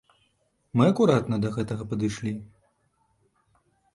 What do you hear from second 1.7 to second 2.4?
падышлі.